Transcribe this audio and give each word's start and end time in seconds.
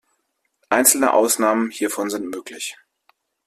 Einzelne 0.69 1.13
Ausnahmen 1.13 1.69
hiervon 1.69 2.09
sind 2.09 2.25
möglich. 2.27 2.75